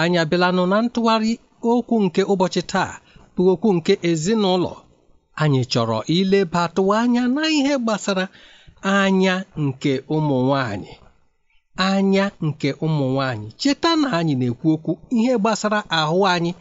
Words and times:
Anyị 0.00 0.16
abịalanụ 0.22 0.62
na 0.72 0.76
ntụgharị 0.84 1.32
okwu 1.70 1.94
nke 2.04 2.22
ụbọchị 2.32 2.62
taa 2.72 2.92
bụ 3.34 3.42
okwu 3.52 3.68
nke 3.76 3.92
ezinụlọ. 4.10 4.72
Anyị 5.42 5.60
chọrọ 5.72 5.98
ilebatụ 6.16 6.82
anya 6.98 7.22
na 7.34 7.42
ihe 7.58 7.74
gbasara 7.84 8.24
anya 8.96 9.34
nke 9.64 9.92
ụmụ 10.14 10.36
nwanyị. 10.46 10.92
Anya 11.88 12.24
nke 12.46 12.68
ụmụ 12.84 13.04
nwanyị. 13.14 13.46
Cheta 13.60 13.90
na 14.00 14.08
anyị 14.18 14.34
na-ekwu 14.40 14.68
okwu 14.74 14.92
ihe 15.18 15.34
gbasara 15.42 15.80
ahụ 15.98 16.18
anyị 16.34 16.52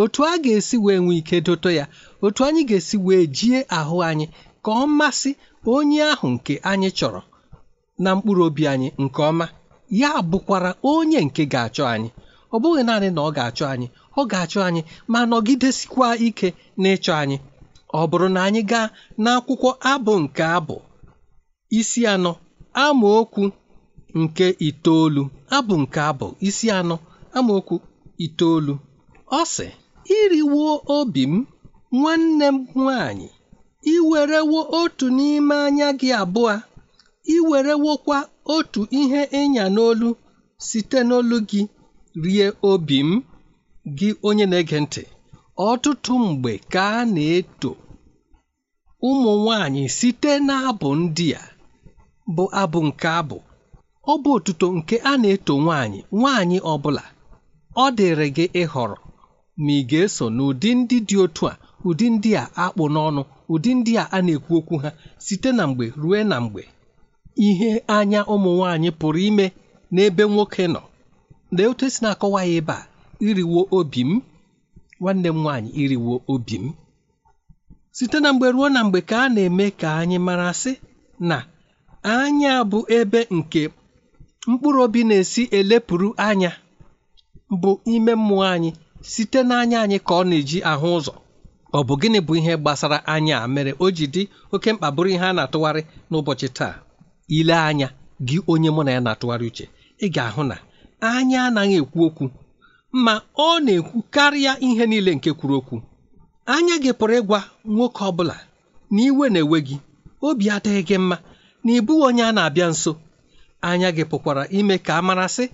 otu 0.00 0.20
a 0.30 0.32
ga-esi 0.42 0.76
wee 0.84 0.98
nwee 1.04 1.18
ike 1.20 1.36
doto 1.46 1.70
ya 1.78 1.84
otu 2.24 2.40
anyị 2.46 2.62
ga-esi 2.68 2.96
wee 3.06 3.24
jie 3.36 3.58
ahụ 3.78 3.96
anyị 4.08 4.26
ka 4.64 4.70
ọ 4.82 4.84
masị 4.98 5.30
onye 5.72 6.00
ahụ 6.12 6.26
nke 6.34 6.54
anyị 6.70 6.88
chọrọ 6.98 7.20
na 8.02 8.10
mkpụrụ 8.16 8.42
obi 8.48 8.62
anyị 8.72 8.88
nke 9.02 9.20
ọma. 9.30 9.46
Ya 10.00 10.10
bụkwara 10.30 10.70
onye 10.92 11.18
nke 11.26 11.42
ga-achọ 11.52 11.84
anyị. 11.94 12.10
Ọ 12.54 12.56
bụghị 12.62 12.82
naanị 12.88 13.08
na 13.16 13.20
ọ 13.28 13.30
ga-achọ 13.36 13.64
anyị 13.74 13.86
ọ 14.20 14.22
ga-achọ 14.30 14.58
anyị 14.68 14.80
ma 15.12 15.18
nọgidesikwa 15.30 16.06
ike 16.26 16.48
n'ịchọ 16.80 17.12
anyị. 17.22 17.36
Ọ 17.98 18.02
bụrụ 18.10 18.28
na 18.34 18.40
anyị 18.46 18.60
gaa 18.70 18.86
n'akwụkwọ 19.22 19.70
abụ 19.92 20.12
nke 20.22 20.44
abụ 20.56 20.76
isi 21.78 22.00
anọ 22.12 22.32
amaokwu 22.84 23.44
nke 24.20 24.46
itoolu 24.68 25.22
abụ 25.56 25.74
nke 25.82 26.00
abụ 26.10 26.26
isi 26.48 26.66
anọ 26.78 26.96
amaokwu 27.36 27.76
itoolu. 28.24 28.74
Ọ 29.38 29.40
sị 29.54 29.66
iriwo 30.18 30.64
obi 30.96 31.22
m 31.32 31.34
nwanne 31.98 32.46
m 32.54 32.58
nwanyị 32.80 33.28
iwerewo 33.94 34.60
otu 34.80 35.06
n'ime 35.16 35.54
anya 35.66 35.88
gị 36.00 36.08
abụọ 36.22 36.52
iwerewokwa 37.34 38.18
otu 38.54 38.80
ihe 39.00 39.20
ịnya 39.40 39.64
n'olu 39.74 40.08
site 40.66 40.98
n'olu 41.08 41.36
gị. 41.50 41.62
Rie 42.22 42.46
obi 42.70 42.98
m 43.08 43.10
gị 43.98 44.08
onye 44.28 44.46
na-ege 44.50 44.78
ntị. 44.84 45.02
Ọtụtụ 45.68 46.12
mgbe 46.26 46.52
ka 46.72 46.82
a 46.98 47.04
na-eto 47.14 47.70
ụmụ 49.08 49.30
nwanyị 49.42 49.82
site 49.96 50.30
n'abụ 50.46 50.88
ndị 51.00 51.26
a 51.40 51.42
bụ 52.34 52.44
abụ 52.60 52.78
nke 52.88 53.08
abụ. 53.20 53.36
Ọ 54.12 54.14
bụ 54.22 54.30
otuto 54.36 54.66
nke 54.76 54.96
a 55.10 55.12
na-eto 55.22 55.52
nwanyị 55.64 56.00
nwanyị 56.18 56.56
ọ 56.70 56.74
bụla 56.82 57.04
ọ 57.82 57.84
dịrị 57.96 58.26
gị 58.36 58.44
ịhọrọ 58.62 58.96
ma 59.64 59.72
ị 59.78 59.80
ga-eso 59.90 60.24
n'ụdị 60.36 60.70
ndị 60.78 60.96
dị 61.08 61.16
otu 61.24 61.42
a 61.52 61.54
ụdị 61.88 62.06
ndị 62.14 62.30
a 62.42 62.44
akpụ 62.64 62.84
n'ọnụ 62.94 63.22
ụdị 63.52 63.70
ndị 63.78 63.92
a 64.02 64.04
a 64.16 64.18
na-ekwu 64.26 64.52
okwu 64.60 64.74
ha 64.82 64.90
site 65.24 65.50
na 65.56 65.62
mgbe 65.70 65.84
ruo 66.00 66.18
na 66.30 66.36
mgbe. 66.44 66.62
Ihe 67.46 67.70
anya 67.96 68.20
ụmụ 68.34 68.50
nwanyị 68.58 68.88
pụrụ 69.00 69.20
ime 69.28 69.46
n'ebe 69.94 70.22
nwoke 70.32 70.64
nọ. 70.74 70.80
Lee 71.52 71.66
otu 71.66 71.84
esi 71.86 72.00
na-akọwa 72.04 72.44
ya 72.44 72.52
ebe 72.58 72.72
a 72.72 72.86
iriwo 73.20 73.60
obi 73.78 74.00
m 74.04 74.20
nwanne 75.00 75.28
m 75.28 75.38
nwaanyị 75.42 75.70
iriwo 75.82 76.14
obi 76.28 76.56
m. 76.62 76.72
Site 77.96 78.20
na 78.20 78.32
mgbe 78.32 78.50
ruo 78.52 78.68
na 78.68 78.84
mgbe 78.84 79.00
ka 79.00 79.16
a 79.24 79.28
na-eme 79.28 79.66
ka 79.70 79.88
anyị 80.00 80.18
mara 80.18 80.50
sị 80.62 80.72
na 81.28 81.36
anya 82.02 82.64
bụ 82.70 82.78
ebe 82.98 83.20
nke 83.36 83.62
mkpụrụ 84.46 84.80
obi 84.86 85.00
na-esi 85.08 85.42
elepụrụ 85.58 86.08
anya 86.28 86.52
bụ 87.60 87.70
ime 87.94 88.12
mmụọ 88.14 88.44
anyị 88.54 88.70
site 89.12 89.40
n'anya 89.48 89.78
anyị 89.84 89.98
ka 90.06 90.14
ọ 90.14 90.22
na-eji 90.28 90.58
ahụ 90.72 90.88
ụzọ. 90.98 91.12
Ọ 91.72 91.80
bụ 91.86 91.94
gịnị 92.00 92.18
bụ 92.26 92.32
ihe 92.40 92.52
gbasara 92.62 92.98
anya 93.14 93.34
a? 93.44 93.48
Mere 93.54 93.72
o 93.78 93.86
ji 93.96 94.06
dị 94.14 94.22
oke 94.54 94.72
mkpa 94.72 94.88
bụrụ 94.94 95.08
ihe 95.14 95.26
a 95.26 95.32
na-atụgharị 95.36 95.82
n'ụbọchị 96.10 96.48
taa. 96.58 96.74
Ile 97.28 97.54
anya 97.68 97.88
gị 98.26 98.36
onye 98.52 98.70
mụ 98.74 98.82
na 98.84 98.90
ya 98.96 99.00
na-atụgharị 99.00 99.46
uche 99.50 99.64
ị 100.04 100.06
ga-ahụ 100.14 100.42
na 100.50 100.56
anya 101.18 101.38
anaghị 101.48 101.76
ekwu 101.82 102.00
okwu 102.08 102.24
ma 103.04 103.14
ọ 103.46 103.48
na-ekwu 103.64 103.98
karịa 104.14 104.52
ihe 104.66 104.84
niile 104.90 105.10
nke 105.16 105.30
kwuru 105.38 105.54
okwu. 105.60 105.76
Anya 106.54 106.74
gị 106.82 106.90
pụrụ 106.98 107.14
ịgwa 107.20 107.40
nwoke 107.74 108.02
ọ 108.08 108.10
bụla 108.16 108.36
na 108.94 109.00
iwe 109.08 109.26
na-ewe 109.34 109.58
gị 109.66 109.76
obi 110.26 110.44
adịghị 110.54 110.82
gị 110.88 110.96
mma 111.02 111.16
na 111.64 111.70
ịbụghị 111.78 112.02
onye 112.08 112.22
a 112.28 112.32
na-abịa 112.36 112.68
nso. 112.72 112.92
Anya 113.68 113.88
gị 113.96 114.04
pụkwara 114.10 114.42
ime 114.58 114.76
ka 114.86 114.92
a 114.98 115.02
marasị 115.06 115.44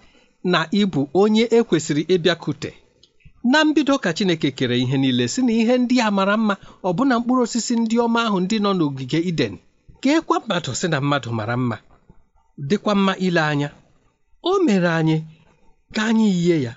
na 0.53 0.59
ịbụ 0.81 1.01
onye 1.23 1.45
ekwesịrị 1.59 2.03
ịbịakute 2.15 2.71
na 3.51 3.59
mbido 3.65 3.95
ka 3.99 4.11
Chineke 4.17 4.51
kere 4.59 4.77
ihe 4.83 4.97
niile 4.99 5.25
si 5.33 5.41
na 5.47 5.53
ihe 5.61 5.75
ndị 5.79 5.97
a 6.07 6.11
mara 6.17 6.37
mma 6.37 6.55
ọbụna 6.89 7.15
mkpụrụ 7.19 7.43
osisi 7.47 7.75
ndị 7.81 7.97
ọma 8.05 8.21
ahụ 8.27 8.39
ndị 8.45 8.57
nọ 8.65 8.71
n'ogige 8.77 9.19
Iden 9.31 9.55
keekwa 10.03 10.37
mmadụ 10.41 10.71
sị 10.81 10.87
na 10.93 10.99
mmadụ 11.01 11.31
mara 11.39 11.57
mma 11.57 11.77
dịkwa 12.69 12.93
mma 12.95 13.13
ile 13.27 13.41
anya. 13.51 13.69
O 14.43 14.53
mere 14.67 14.89
anyị 15.01 15.17
ka 15.95 16.03
anyị 16.11 16.29
yie 16.45 16.57
ya 16.67 16.73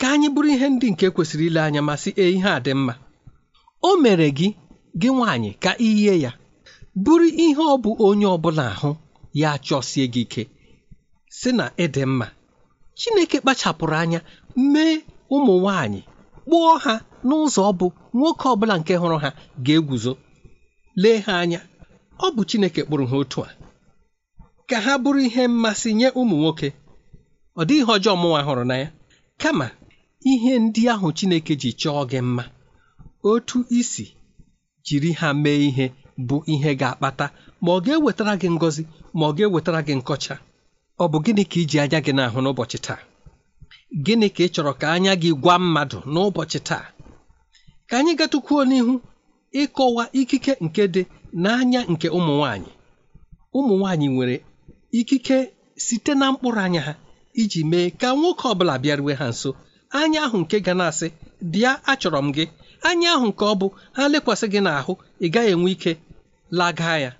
ka 0.00 0.06
anyị 0.14 0.28
bụrụ 0.34 0.48
ihe 0.54 0.66
ndị 0.72 0.86
nke 0.92 1.06
kwesịrị 1.14 1.46
ile 1.50 1.60
anya 1.66 1.80
ma 1.88 1.94
sị 2.02 2.10
e 2.16 2.24
ihe 2.36 2.48
a 2.56 2.60
dị 2.64 2.72
mma. 2.78 2.94
O 3.88 3.90
mere 4.02 4.28
gị 4.38 4.48
gị 5.00 5.08
nwaanyị 5.16 5.50
ka 5.62 5.70
iyie 5.88 6.14
ya 6.24 6.30
bụrụ 7.04 7.26
ihe 7.44 7.62
ọ 7.74 7.76
bụ 7.82 7.90
onye 8.06 8.26
ọbụla 8.36 8.64
ahụ 8.74 8.90
ya 9.40 9.50
chọsie 9.66 10.06
gị 10.14 10.22
ike. 10.26 10.42
Si 11.38 11.50
na 11.58 11.64
ịdị 11.84 12.02
mma 12.06 12.26
Chineke 12.98 13.38
kpachapụrụ 13.42 13.94
anya 14.02 14.20
mee 14.72 14.94
ụmụ 15.34 15.52
nwanyị 15.62 16.00
kpụọ 16.46 16.72
ha 16.84 16.94
n'ụzọ 17.26 17.60
ọ 17.70 17.72
bụ 17.78 17.86
nwoke 18.16 18.46
ọbụla 18.54 18.74
nke 18.80 18.94
hụrụ 19.02 19.16
ha 19.24 19.30
ga-eguzo. 19.64 20.12
Lee 21.02 21.18
ha 21.26 21.32
anya 21.42 21.60
ọ 22.24 22.26
bụ 22.34 22.40
Chineke 22.48 22.80
kpụrụ 22.86 23.04
ha 23.10 23.16
otu 23.22 23.38
a. 23.48 23.50
Ka 24.68 24.76
ha 24.84 24.92
bụrụ 25.02 25.20
ihe 25.28 25.42
mmasị 25.52 25.90
nye 25.98 26.08
ụmụ 26.20 26.36
nwoke. 26.42 26.68
Ọ 27.60 27.62
dịghị 27.68 27.80
ihe 27.82 27.92
ọjọọ 27.96 28.14
mụnwa 28.22 28.40
hụrụ 28.46 28.64
na 28.70 28.76
ya. 28.82 28.88
Kama 29.42 29.66
ihe 30.30 30.52
ndị 30.64 30.82
ahụ 30.92 31.06
Chineke 31.16 31.54
ji 31.60 31.70
chọọ 31.80 32.02
gị 32.10 32.20
mma 32.28 32.44
otu 33.30 33.58
isi 33.78 34.04
jiri 34.86 35.10
ha 35.18 35.28
mee 35.42 35.58
ihe 35.68 35.86
bụ 36.28 36.36
ihe 36.52 36.70
ga-akpata 36.80 37.26
ma 37.62 37.70
ọ 37.76 37.78
ga-ewetara 37.84 38.34
gị 38.40 38.48
ngọzi 38.56 38.82
ma 39.18 39.24
ọ 39.28 39.32
ga-ewetara 39.36 39.80
gị 39.86 39.94
nkọcha. 40.00 40.34
Ọ 41.02 41.04
bụ 41.10 41.18
gịnị 41.24 41.42
ka 41.50 41.56
iji 41.62 41.76
anya 41.82 41.98
gị 42.04 42.12
n'ahụ 42.16 42.38
n'ụbọchị 42.42 42.78
taa? 42.86 43.00
Gịnị 44.04 44.26
ka 44.34 44.42
ị 44.46 44.48
chọrọ 44.54 44.72
ka 44.80 44.86
anya 44.96 45.12
gị 45.22 45.30
gwa 45.42 45.54
mmadụ 45.62 45.98
n'ụbọchị 46.12 46.58
taa? 46.68 46.84
Ka 47.88 47.94
anyị 47.98 48.12
gatụkwuo 48.20 48.60
n'ihu 48.70 48.94
ịkọwa 49.62 50.02
ikike 50.20 50.52
nke 50.64 50.82
dị 50.94 51.02
n'anya 51.42 51.80
nke 51.92 52.06
ụmụ 52.18 52.32
nwanyị 52.38 52.70
ụmụ 53.58 53.74
nwanyị 53.80 54.06
nwere 54.14 54.36
ikike 54.98 55.36
site 55.84 56.12
na 56.20 56.26
mkpụrụ 56.32 56.60
anya 56.66 56.80
ha. 56.86 56.92
Iji 57.40 57.60
mee 57.70 57.88
ka 58.00 58.08
nwoke 58.18 58.44
ọ 58.48 58.54
bụla 58.58 58.74
bịaruwe 58.82 59.12
ha 59.20 59.26
nso. 59.32 59.50
Anya 59.98 60.20
ahụ 60.26 60.36
nke 60.42 60.56
ga 60.66 60.72
na-asị 60.78 61.06
bịa 61.52 61.70
achọrọ 61.90 62.18
m 62.26 62.28
gị. 62.36 62.44
Anya 62.88 63.08
ahụ 63.16 63.26
nke 63.30 63.44
ọ 63.52 63.54
bụ 63.60 63.66
ha 63.96 64.02
lekwasị 64.12 64.46
gị 64.52 64.60
n'ahụ 64.66 64.92
ị 65.24 65.26
gaghị 65.34 65.50
enwe 65.54 65.70
ike 65.74 65.92
laga 66.58 66.92
ya. 67.04 67.10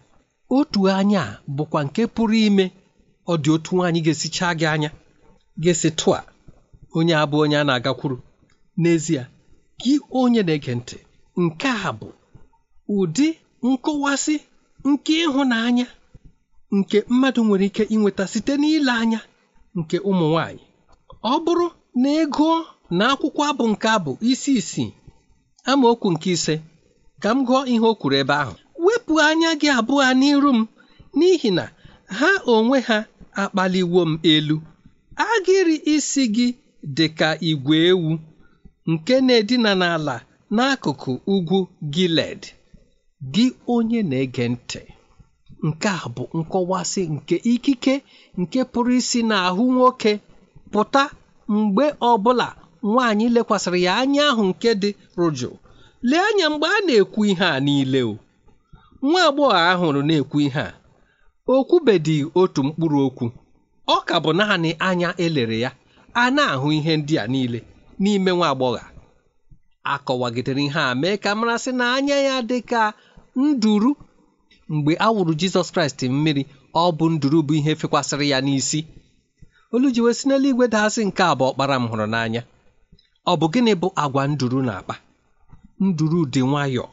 Otu 0.57 0.81
anya 0.99 1.23
bụkwa 1.57 1.81
nke 1.87 2.03
pụrụ 2.15 2.37
ime 2.49 2.65
ọ 3.33 3.35
dị 3.43 3.51
otu 3.57 3.71
nwaanyị 3.77 4.01
ga-esicha 4.07 4.47
gị 4.59 4.67
anya 4.75 4.91
ga-esi 5.63 5.91
tụa 5.99 6.19
onye 6.97 7.15
abụ 7.23 7.37
onye 7.43 7.57
a 7.61 7.65
na-agakwuru. 7.69 8.17
N'ezie 8.81 9.23
gị 9.81 9.93
onye 10.21 10.41
na-ege 10.47 10.73
ntị 10.79 10.97
nke 11.43 11.69
a 11.89 11.91
bụ 11.99 12.09
ụdị 12.97 13.29
nkọwasị 13.69 14.35
nke 14.89 15.13
ịhụnanya 15.25 15.87
nke 16.77 16.99
mmadụ 17.11 17.41
nwere 17.47 17.67
ike 17.71 17.83
inweta 17.95 18.25
site 18.33 18.53
n'ile 18.61 18.93
anya. 19.03 19.21
Nke 19.79 19.97
ụmụ 20.11 20.27
nwanyị. 20.33 20.63
Ọ 21.33 21.35
bụrụ 21.45 21.67
na 22.03 22.09
ego 22.23 22.49
na 22.99 23.05
akwụkwọ 23.13 23.43
abụ 23.51 23.65
nke 23.73 23.89
abụ 23.97 24.13
isi 24.31 24.53
isii 24.61 24.91
amaokwu 25.71 26.09
nke 26.15 26.29
ise 26.37 26.55
ka 27.23 27.29
m 27.37 27.39
gụọ 27.47 27.61
ihe 27.73 27.87
o 27.93 27.95
kwuru 28.01 28.17
ebe 28.23 28.35
ahụ. 28.43 28.55
Wepụ 28.85 29.13
anya 29.29 29.51
gị 29.61 29.69
abụọ 29.79 30.03
n'iru 30.21 30.51
m 30.59 30.61
n'ihi 31.19 31.51
na 31.59 31.65
ha 32.19 32.31
onwe 32.55 32.79
ha 32.89 32.99
akpaliwo 33.43 34.01
m 34.11 34.13
elu. 34.33 34.57
Agịrị 35.29 35.77
isi 35.95 36.23
gị 36.35 36.47
dị 36.97 37.07
ka 37.19 37.29
igwe 37.51 37.77
ewu 37.91 38.11
nke 38.91 39.15
na-edina 39.27 39.71
n'ala 39.81 40.17
n'akụkụ 40.57 41.13
ugwu 41.35 41.59
Giled 41.95 42.43
gị 43.35 43.45
onye 43.75 44.01
na-ege 44.11 44.45
ntị. 44.53 44.81
Nke 45.67 45.89
a 45.89 46.09
bụ 46.15 46.23
nkọwasị 46.39 47.03
nke 47.15 47.37
ikike 47.53 47.95
nke 48.41 48.61
pụrụ 48.73 48.93
isi 49.01 49.21
n'ahụ 49.29 49.65
nwoke 49.75 50.13
pụta 50.73 51.03
mgbe 51.55 51.85
ọbụla 52.11 52.49
nwaanyị 52.91 53.27
lekwasịrị 53.35 53.81
ya 53.87 53.93
anya 54.01 54.23
ahụ 54.31 54.43
nke 54.51 54.71
dị 54.83 54.91
rụjụ. 55.19 55.49
Lee 56.09 56.23
anya 56.29 56.47
mgbe 56.53 56.67
a 56.77 56.79
na-ekwu 56.87 57.21
ihe 57.31 57.47
a 57.57 57.61
niile 57.67 58.01
o. 58.11 58.15
Nwa 59.03 59.21
agbọghọ 59.29 59.57
ahụrụ 59.71 60.01
na-ekwu 60.09 60.39
ihe 60.47 60.61
a 60.69 60.75
o 61.53 61.65
kwubedị 61.69 62.17
otu 62.41 62.61
mkpụrụ 62.67 62.99
okwu. 63.07 63.27
Ọ 63.95 63.97
ka 64.07 64.15
bụ 64.25 64.31
naanị 64.39 64.71
anya 64.89 65.09
elere 65.25 65.57
ya 65.65 65.71
a 66.15 66.25
na-ahụ 66.37 66.67
ihe 66.79 66.93
ndị 67.01 67.15
a 67.23 67.27
niile 67.33 67.59
n'ime 68.03 68.31
nwa 68.37 68.47
agbọghọ 68.53 68.81
akọwagidere 69.93 70.63
ihe 70.69 70.81
a 70.91 70.95
mee 71.01 71.17
ka 71.23 71.31
marasị 71.39 71.71
na 71.79 71.85
anya 71.97 72.17
ya 72.29 72.37
dị 72.49 72.59
ka 72.71 72.83
nduru 73.37 73.91
mgbe 74.75 74.93
a 74.99 75.07
wụrụ 75.15 75.33
Jizọs 75.41 75.69
Kraịst 75.75 76.01
mmiri 76.15 76.43
ọ 76.75 76.85
bụ 76.99 77.05
nduru 77.13 77.39
bụ 77.47 77.53
ihe 77.59 77.73
fekwasịrị 77.81 78.27
ya 78.33 78.39
n'isi. 78.47 78.81
Olu 79.75 79.89
ji 79.95 80.01
wee 80.05 80.17
n'eluigwe 80.27 80.65
daasị 80.75 81.01
nke 81.09 81.23
a 81.31 81.35
bụ 81.39 81.45
ọkpara 81.51 81.77
m 81.83 81.85
hụrụ 81.91 82.07
n'anya. 82.13 82.43
Ọ 83.31 83.33
bụ 83.41 83.47
gịnị 83.53 83.73
bụ 83.81 83.89
agwa 84.03 84.23
nduru 84.33 84.59
na-akpa? 84.69 84.95
Nduru 85.87 86.21
dị 86.33 86.41
nwayọọ. 86.51 86.87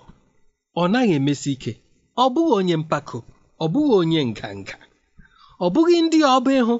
Ọ 0.82 0.84
naghị 0.92 1.14
emesi 1.20 1.52
ike. 1.56 1.72
Ọ 2.24 2.26
bụghị 2.34 2.52
onye 2.60 2.76
mpako. 2.82 3.18
Ọ 3.64 3.66
bụghị 3.74 3.94
onye 4.02 4.22
nganga. 4.32 4.76
Ọ 5.66 5.68
bụghị 5.74 5.96
ndị 6.06 6.18
ọba 6.36 6.52
ịhụ. 6.60 6.76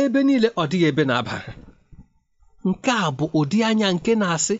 Ebe 0.00 0.18
niile 0.26 0.48
ọ 0.60 0.62
dịghị 0.70 0.86
ebe 0.90 1.02
na-aba. 1.08 1.36
Nke 2.68 2.90
a 3.06 3.08
bụ 3.16 3.24
ụdị 3.38 3.58
anya 3.68 3.88
nke 3.96 4.12
na-asị 4.20 4.54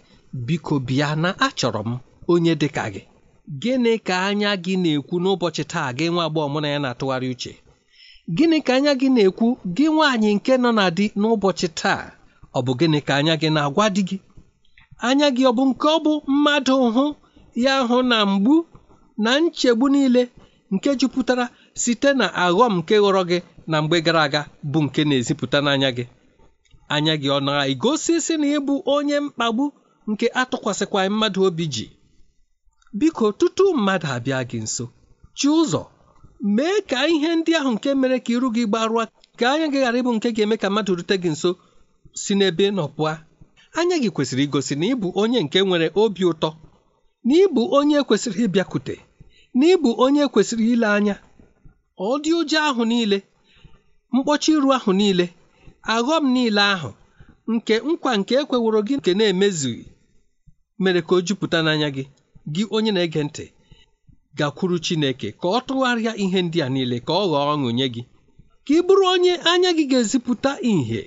biko 0.47 0.75
bịa 0.87 1.09
na 1.23 1.31
achọrọ 1.47 1.81
m 1.89 1.93
onye 2.33 2.53
dị 2.61 2.69
ka 2.77 2.85
gị. 2.95 3.03
Gịnị 3.49 3.99
ka 4.07 4.17
anya 4.29 4.51
gị 4.65 4.75
na-ekwu 4.83 5.17
n'ụbọchị 5.23 5.65
taa 5.73 5.93
gị 5.99 6.07
nwa 6.13 6.23
agbọghọ 6.27 6.49
mụ 6.53 6.59
na 6.63 6.69
ya 6.75 6.79
na-atụgharị 6.85 7.29
uche? 7.35 7.53
Gịnị 8.37 8.59
ka 8.67 8.73
anya 8.77 8.93
gị 9.01 9.09
na-ekwu 9.15 9.47
gị 9.77 9.87
nwaanyị 9.95 10.31
nke 10.37 10.53
nọ 10.63 10.71
na 10.79 10.85
di 10.97 11.07
n'ụbọchị 11.21 11.69
taa? 11.81 12.03
Ọ 12.57 12.59
bụ 12.67 12.73
gịnị 12.79 12.99
ka 13.07 13.13
anya 13.19 13.35
gị 13.41 13.49
na-agwa 13.55 13.85
di 13.95 14.03
gị? 14.09 14.17
Anya 15.09 15.29
gị 15.37 15.43
ọ 15.51 15.53
bụ 15.57 15.63
nke 15.71 15.87
ọ 15.97 15.99
bụ 16.05 16.13
mmadụ 16.33 16.75
hụ 16.97 17.07
ya 17.65 17.75
hụ 17.89 17.99
na 18.11 18.17
mgbu 18.33 18.55
na 19.25 19.31
nchegbu 19.41 19.87
niile 19.93 20.23
nke 20.75 20.89
jupụtara 21.01 21.45
site 21.83 22.11
na 22.21 22.27
aghọm 22.45 22.73
nke 22.79 22.95
ghọrọ 23.03 23.23
gị 23.31 23.39
na 23.71 23.77
mgbe 23.83 23.97
gara 24.07 24.23
aga 24.27 24.41
bụ 24.73 24.79
nke 24.85 25.01
na-ezipụta 25.09 25.59
n'anya 25.65 25.91
gị. 25.97 26.05
Anya 26.95 27.15
gị 27.23 27.29
ọ 27.37 27.39
na-egosi 27.47 28.15
si 28.25 28.35
na 28.41 28.47
ịbụ 28.57 28.75
onye 28.95 29.17
mkpagbu 29.25 29.65
nke 30.11 30.27
atụkwasịkwaghị 30.41 31.11
mmadụ 31.13 31.41
obi 31.49 31.67
ji? 31.75 31.87
Biko 32.93 33.33
tutu 33.33 33.65
mmadụ 33.75 34.07
abịa 34.15 34.41
gị 34.51 34.59
nso 34.63 34.85
chi 35.39 35.49
ụzọ. 35.61 35.83
Mee 36.57 36.81
ka 36.91 36.99
ihe 37.15 37.31
ndị 37.37 37.53
ahụ 37.59 37.71
nke 37.75 37.91
mere 38.01 38.19
ka 38.25 38.31
iru 38.33 38.49
gị 38.55 38.65
gbarụa 38.69 39.05
ka 39.39 39.45
anya 39.53 39.67
gị 39.73 39.79
ghara 39.83 39.99
ịbụ 40.01 40.11
nke 40.17 40.29
ga-eme 40.37 40.57
ka 40.63 40.69
mmadụ 40.71 40.93
rute 40.99 41.15
gị 41.23 41.31
nso 41.35 41.51
si 42.23 42.33
n'ebe 42.39 42.65
nọ 42.77 42.85
pụa 42.97 43.13
anya 43.79 43.97
gị 44.03 44.09
kwesịrị 44.15 44.43
igosi 44.47 44.75
na 44.81 44.87
ịbụ 44.95 45.09
onye 45.21 45.39
nke 45.45 45.59
nwere 45.67 45.87
obi 46.03 46.23
ụtọ 46.33 46.51
na 47.27 47.35
ịbụ 47.45 47.63
onye 47.79 47.99
kwesịrị 48.09 48.41
ịbịakwute 48.47 48.95
na 49.59 49.65
ịbụ 49.75 49.91
onye 50.05 50.23
kwesịrị 50.33 50.65
ile 50.75 50.87
anya. 50.97 51.17
Ọ 51.99 52.09
dị 52.23 52.31
ụjọ 52.41 52.59
ahụ 52.69 52.83
niile 52.91 53.19
mkpọchi 54.13 54.51
iru 54.57 54.69
ahụ 54.77 54.91
niile 55.01 55.27
aghọm 55.95 56.25
niile 56.35 56.63
ahụ 56.75 56.91
nke 57.53 57.75
nkwa 57.89 58.11
nke 58.21 58.35
ekweworo 58.41 58.81
gị 58.87 58.95
nke 58.99 59.11
na-emezughị 59.19 59.85
mere 60.83 61.01
ka 61.07 61.13
o 61.17 61.21
jupụta 61.27 61.59
n'anya 61.65 61.89
gị. 61.97 62.05
Gị 62.55 62.63
onye 62.77 62.91
na-ege 62.95 63.23
ntị 63.29 63.45
gakwuru 64.39 64.77
Chineke 64.85 65.29
ka 65.41 65.47
ọ 65.57 65.59
tụgharịa 65.67 66.13
ihe 66.25 66.39
ndị 66.47 66.59
a 66.67 66.69
niile 66.75 66.97
ka 67.07 67.13
ọ 67.13 67.25
ghọọ 67.31 67.45
ọṅụ 67.55 67.69
nye 67.79 67.87
gị. 67.95 68.03
Ka 68.65 68.73
ị 68.79 68.81
bụrụ 68.87 69.05
onye 69.15 69.33
anya 69.51 69.71
gị 69.77 69.85
ga-ezipụta 69.91 70.51
ìhè 70.73 71.01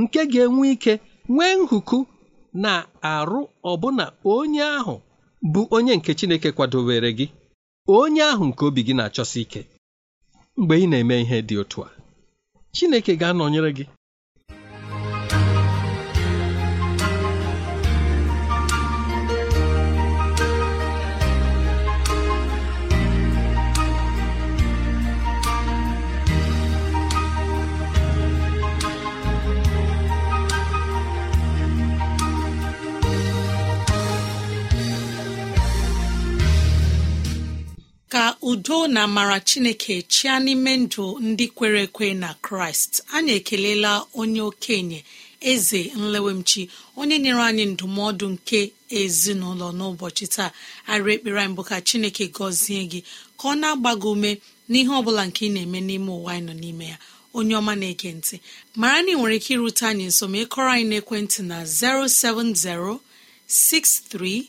nke 0.00 0.20
ga-enwe 0.32 0.64
ike 0.74 0.92
nwee 1.34 1.54
nhụkụ 1.60 1.98
na 2.62 2.72
arụ 3.14 3.40
ọbụna 3.70 4.04
onye 4.34 4.62
ahụ 4.78 4.94
bụ 5.52 5.60
onye 5.76 5.92
nke 5.98 6.10
Chineke 6.18 6.48
kwadowere 6.56 7.10
gị 7.18 7.26
onye 7.98 8.22
ahụ 8.32 8.44
nke 8.50 8.62
obi 8.68 8.80
gị 8.86 8.94
na-achọsi 8.96 9.38
ike. 9.44 9.60
Mgbe 10.58 10.74
ị 10.84 10.86
na-eme 10.90 11.14
ihe 11.24 11.38
dị 11.48 11.54
otu 11.62 11.78
a 11.86 11.90
Chineke 12.74 13.12
ga-anọnyere 13.20 13.70
gị. 13.76 13.84
Udo 38.50 38.86
na 38.88 39.02
amara 39.08 39.40
chineke 39.48 39.94
chia 40.12 40.34
n'ime 40.44 40.72
ndụ 40.84 41.04
ndị 41.28 41.46
kwere 41.56 41.80
ekwe 41.86 42.06
na 42.22 42.30
kraịst. 42.44 42.92
Anyị 43.14 43.32
ekelela 43.38 43.92
onye 44.20 44.40
okenye 44.50 45.00
eze 45.52 45.80
nlewemchi 46.00 46.62
onye 47.00 47.16
nyere 47.22 47.42
anyị 47.48 47.64
ndụmọdụ 47.72 48.26
nke 48.34 48.60
ezinụlọ 49.00 49.68
n'ụbọchị 49.78 50.26
taa. 50.34 50.50
Arị 50.92 51.10
ekpere 51.16 51.38
anyị 51.42 51.54
bụ 51.56 51.62
ka 51.68 51.76
chineke 51.88 52.24
gọzie 52.36 52.82
gị 52.90 53.00
ka 53.38 53.44
ọ 53.48 53.54
na-agba 53.60 53.92
gị 54.00 54.08
ume 54.14 54.30
n'ihe 54.70 54.92
ọ 54.98 55.00
bụla 55.06 55.22
nke 55.28 55.42
ị 55.48 55.50
na-eme 55.54 55.78
n'ime 55.88 56.10
ụwa 56.18 56.30
anyị 56.36 56.44
nọ 56.48 56.54
n'ime 56.62 56.84
ya. 56.92 56.96
Onye 57.36 57.54
ọma 57.60 57.72
na-ege 57.80 58.10
ntị 58.18 58.36
mara 58.80 58.98
na 59.04 59.10
ị 59.12 59.14
nwere 59.18 59.36
ike 59.38 59.50
irute 59.54 59.84
anyị 59.90 60.04
nso 60.10 60.24
ma 60.32 60.38
ịkọrọ 60.44 60.70
anyị 60.74 60.86
n'ekwentị 60.90 61.40
na 61.50 61.56
070 61.64 62.98
6363 63.46 64.48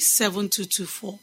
7224 0.00 1.18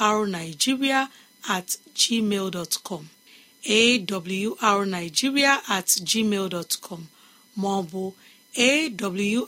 awrnigeria 0.05 0.99
at 1.55 1.69
gmail 1.99 2.47
com. 2.87 3.03
Awrnigeria 4.61 5.61
at 5.67 5.87
gmail 6.09 6.49
dot 6.49 6.77
com. 6.81 7.07
Ma 7.61 7.69
ọ 7.79 7.81
bụ 7.91 8.03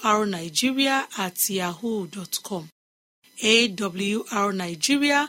awrnigeria 0.10 0.96
at 1.24 1.38
yahoo 1.60 2.00
dot 2.14 2.34
com 2.48 2.64
awrnigeria 4.40 5.20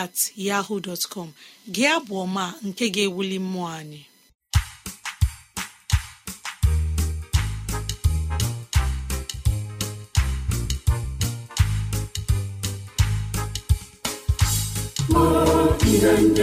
at 0.00 0.16
yahoo 0.46 0.78
dot 0.86 1.02
com. 1.12 1.28
Gị 1.74 1.84
abụ 1.94 2.12
ọma 2.24 2.44
nke 2.66 2.84
ga-ewuli 2.94 3.38
mmụọ 3.44 3.68
anyị. 3.78 4.00
Ihe 15.90 16.12
ndị 16.24 16.42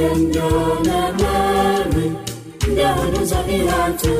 ihe 0.00 0.10
ndị 0.20 0.38
a 0.48 0.50
na-emegharị 0.86 2.06
ndị 2.70 2.82
ahụ 2.90 3.04
n'ụzọ 3.12 3.38
ihe 3.54 3.72
atụ 3.84 4.12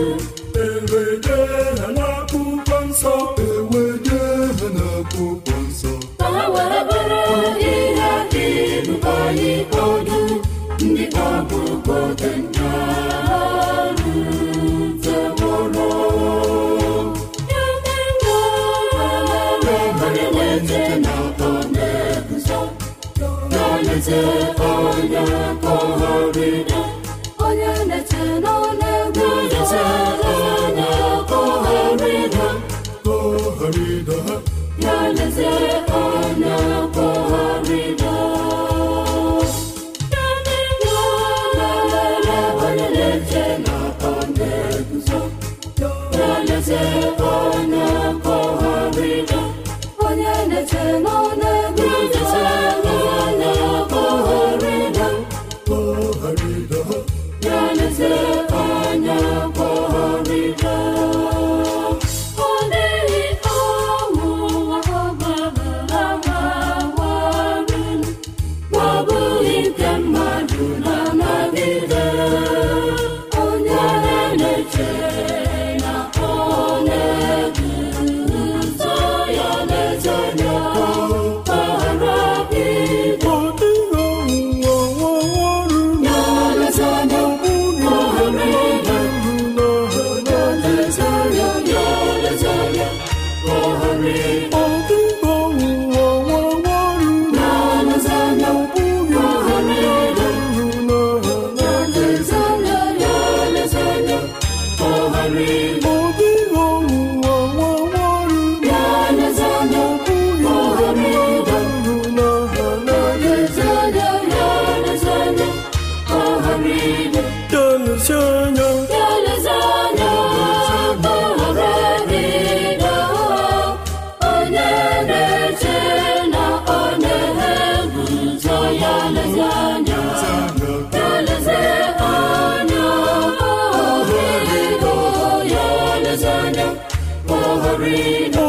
ọhụrụ 137.84 138.39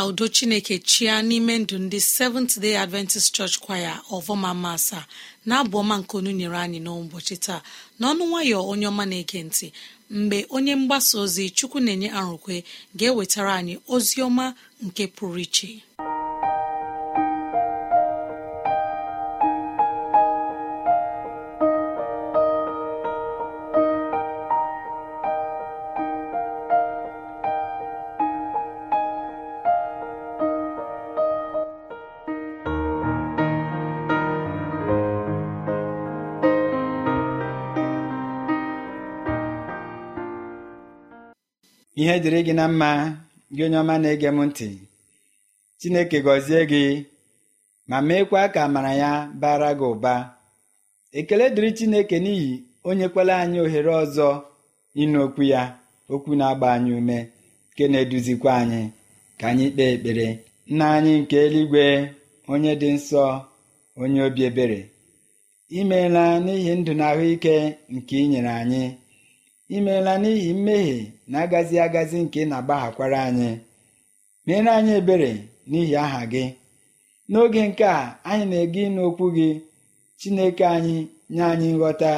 na 0.00 0.06
udo 0.06 0.28
chineke 0.28 0.78
chia 0.78 1.14
n'ime 1.28 1.54
ndụ 1.58 1.76
ndị 1.84 2.00
seventh 2.16 2.54
day 2.62 2.76
adventist 2.84 3.28
church 3.36 3.56
choir 3.64 3.94
ọvọma 4.16 4.50
masa 4.64 5.00
na-abụ 5.48 5.76
ọma 5.82 5.94
nke 6.00 6.12
onu 6.18 6.30
nyere 6.38 6.58
anyị 6.64 6.78
n'ụbọchị 6.84 7.36
taa. 7.44 7.60
N'ọnụ 8.00 8.22
nwayọ 8.30 8.58
onye 8.70 8.86
ọma 8.92 9.04
na-ege 9.10 9.40
ntị 9.48 9.66
mgbe 10.18 10.38
onye 10.56 10.72
mgbasa 10.80 11.14
ozi 11.24 11.44
chukwu 11.56 11.78
na-enye 11.84 12.08
arụkwe 12.18 12.54
ga-ewetara 12.98 13.52
anyị 13.60 13.74
ozi 13.94 14.16
ọma 14.28 14.44
nke 14.86 15.02
pụrụ 15.16 15.38
iche. 15.44 15.68
Ihe 42.00 42.14
dịrị 42.22 42.40
gị 42.46 42.52
na 42.58 42.64
mma 42.72 42.90
gị 43.54 43.62
onye 43.66 43.78
ọma 43.82 43.94
na-ege 44.02 44.28
m 44.36 44.40
ntị 44.48 44.68
chineke 45.78 46.18
gọzie 46.26 46.60
gị 46.70 46.84
ma 47.90 47.96
meekwa 48.08 48.42
ka 48.54 48.60
amara 48.66 48.92
ya 49.02 49.10
bara 49.40 49.70
gị 49.78 49.86
ụba. 49.94 50.14
Ekele 51.18 51.44
dịrị 51.54 51.70
chineke 51.78 52.16
n'ihi 52.24 52.50
onye 52.88 53.06
kwela 53.12 53.34
anyị 53.42 53.58
ohere 53.64 53.92
ọzọ 54.02 54.28
ịnụ 55.02 55.18
okwu 55.26 55.42
ya 55.52 55.62
okwu 56.12 56.30
na-agba 56.38 56.68
anyị 56.76 56.90
ume 57.00 57.18
nke 57.70 57.84
na-eduzikwa 57.92 58.50
anyị. 58.62 58.82
Ka 59.38 59.44
anyị 59.50 59.66
kpee 59.74 59.90
ekpere. 59.94 60.26
Nna 60.70 60.84
anyị 60.96 61.12
nke 61.22 61.36
eluigwe 61.46 61.84
onye 62.52 62.72
dị 62.80 62.88
nsọ 62.96 63.24
onye 64.02 64.20
obi 64.26 64.42
ebere 64.48 64.80
imeela 65.78 66.22
n'ihi 66.44 66.72
ndụ 66.78 66.92
na 66.98 67.04
ahụike 67.12 67.54
nke 67.94 68.14
ị 68.22 68.26
nyere 68.30 68.52
anyị. 68.62 68.82
Imeela 69.76 70.12
n'ihi 70.22 70.50
mmehie 70.58 70.98
na-agazi 71.30 71.76
agazi 71.86 72.18
nke 72.24 72.40
na-agbaghakwara 72.50 73.18
anyị. 73.28 73.50
Meere 74.46 74.70
anyị 74.78 74.92
ebere 75.00 75.30
n'ihi 75.70 75.94
aha 76.04 76.20
gị. 76.32 76.44
N'oge 77.30 77.62
nke 77.68 77.84
a 77.84 78.00
anyị 78.30 78.44
na-ege 78.50 78.80
ịnụ 78.88 79.00
okwu 79.08 79.26
gị 79.36 79.48
chineke 80.20 80.64
anyị 80.76 80.96
nye 81.34 81.42
anyị 81.52 81.68
nghọta 81.76 82.12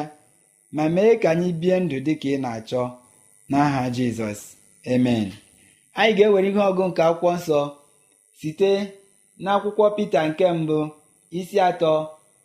ma 0.77 0.85
mee 0.95 1.13
ka 1.23 1.29
anyị 1.35 1.49
bie 1.61 1.77
ndụ 1.83 1.97
dị 2.07 2.15
ka 2.23 2.29
ị 2.35 2.37
na-achọ. 2.45 2.83
N'aha 3.51 3.83
jizọs 3.97 4.41
emen 4.93 5.27
anyị 5.99 6.13
ga-ewere 6.17 6.49
ihe 6.51 6.63
ọgụ 6.71 6.83
nke 6.91 7.03
akwụkwọ 7.09 7.31
nsọ 7.39 7.61
site 8.39 8.71
n'akwụkwọ 9.43 9.85
pita 9.97 10.21
nke 10.29 10.45
mbụ 10.61 10.79
isi 11.39 11.57
atọ 11.69 11.93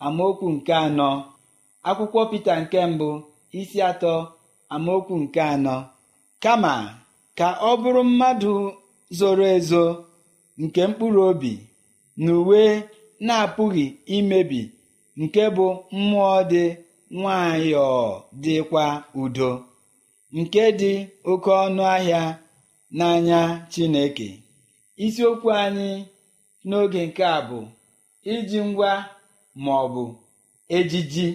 amaokwu 0.06 0.48
nke 0.56 0.74
anọ. 0.86 1.10
Akwụkwọ 1.90 2.22
pita 2.32 2.54
nke 2.62 2.80
mbụ 2.94 3.10
isi 3.60 3.80
atọ 3.92 4.14
amaokwu 4.74 5.14
nke 5.24 5.42
anọ. 5.54 5.76
Kama 6.44 6.74
ka 7.38 7.48
ọ 7.70 7.72
bụrụ 7.82 8.02
mmadụ 8.10 8.52
zoro 9.18 9.46
ezo 9.58 9.84
nke 10.62 10.82
mkpụrụ 10.90 11.22
obi 11.32 11.54
na 12.24 12.32
uwe 12.42 12.62
na-apụghị 13.26 13.86
imebi 14.16 14.62
nke 15.22 15.42
bụ 15.56 15.66
mmụọ 15.98 16.32
dị 16.52 16.64
nwayọọ 17.20 17.96
dịkwa 18.44 18.84
udo 19.22 19.50
nke 20.38 20.62
dị 20.80 20.92
oke 21.32 21.52
ọnụ 21.66 21.82
ahịa 21.96 22.22
n'anya 22.98 23.40
Chineke. 23.72 24.30
Isiokwu 25.06 25.50
anyị 25.64 25.90
n'oge 26.68 27.02
nke 27.08 27.24
a 27.36 27.40
bụ 27.50 27.60
iji 28.34 28.60
ngwa 28.70 28.92
ma 29.64 29.72
ọ 29.84 29.86
bụ 29.94 30.04
ejiji 30.76 31.28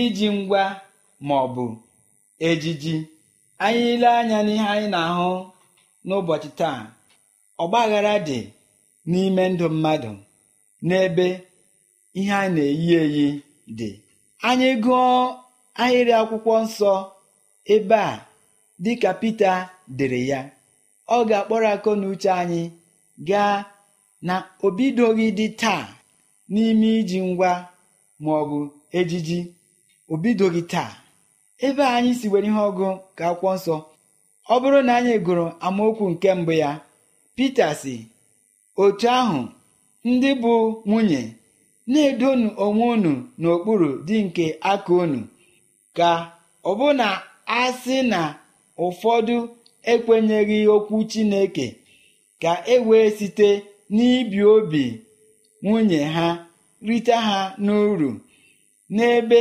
iji 0.00 0.26
ngwa 0.38 0.62
ma 1.26 1.34
ọ 1.44 1.46
bụ 1.54 1.64
ejiji. 2.46 2.94
Anyị 3.64 3.82
ile 3.94 4.08
anya 4.18 4.38
n'ihe 4.46 4.66
anyị 4.74 4.88
na-ahụ 4.94 5.32
n'ụbọchị 6.06 6.50
taa. 6.60 6.80
Ọgbaghara 7.62 8.14
dị 8.26 8.38
n'ime 9.10 9.42
ndụ 9.52 9.66
mmadụ 9.74 10.10
n'ebe 10.86 11.26
ihe 12.18 12.32
a 12.42 12.48
na-eyi 12.54 12.88
eyi 13.02 13.26
dị. 13.78 13.90
Anyị 14.48 14.68
gụọ 14.84 15.02
ahịrị 15.82 16.12
akwụkwọ 16.20 16.52
nsọ 16.64 16.92
ebe 17.74 17.96
a 18.10 18.26
dịka 18.84 19.10
Pita 19.20 19.52
dere 19.98 20.20
ya. 20.30 20.40
Ọ 21.14 21.16
ga-akpọrọ 21.28 21.66
akọ 21.74 21.90
na 22.00 22.06
uche 22.12 22.30
anyị 22.42 22.62
gaa 23.28 23.54
na 24.26 24.34
obidoghị 24.66 25.26
dị 25.38 25.46
taa 25.60 25.82
n'ime 26.52 26.88
iji 27.00 27.18
ngwa 27.28 27.50
ma 28.22 28.30
ọ 28.40 28.42
bụ 28.50 28.58
ejiji. 28.98 29.38
Obidoghị 30.12 30.62
taa. 30.72 30.90
Ebe 31.66 31.82
a 31.82 31.90
anyị 31.96 32.12
si 32.20 32.26
were 32.32 32.46
ihe 32.50 32.60
ọgụ 32.68 32.86
ka 33.16 33.24
akwụkwọ 33.30 33.50
nsọ 33.56 33.76
ọ 34.52 34.54
bụrụ 34.62 34.78
na 34.86 34.92
anyị 34.98 35.14
gụrụ 35.26 35.44
amaokwu 35.66 36.04
nke 36.12 36.28
mbụ 36.40 36.52
ya 36.62 36.70
Pita 37.36 37.66
si 37.80 37.94
otu 38.82 39.06
ahụ 39.18 39.40
ndị 40.10 40.30
bụ 40.42 40.52
nwunye 40.88 41.20
na-edonu 41.90 42.46
onwe 42.64 42.84
unu 42.94 43.12
n'okpuru 43.40 43.88
dị 44.06 44.16
nke 44.26 44.44
aka 44.72 44.92
unu 45.02 45.20
ka 45.96 46.08
ọbụna 46.70 47.06
asị 47.60 47.96
na 48.12 48.20
ụfọdụ 48.86 49.36
ekwenyeghị 49.92 50.58
okwu 50.74 50.96
Chineke 51.10 51.66
ka 52.42 52.52
e 52.74 52.76
wee 52.88 53.08
site 53.18 53.48
n'ibi 53.94 54.40
obi 54.54 54.84
nwunye 55.62 56.00
ha 56.14 56.28
rite 56.88 57.14
ha 57.26 57.38
n'uru 57.64 58.10
n'ebe 58.96 59.40